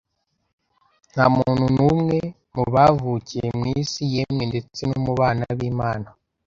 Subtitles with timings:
[1.11, 2.17] Nta muntu n’umwe
[2.55, 6.07] mu bavukiye mu isi, yemwe ndetse no mu bana b’Imana